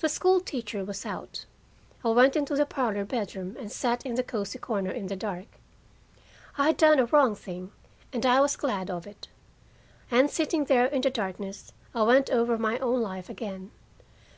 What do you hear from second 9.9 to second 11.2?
And sitting there in the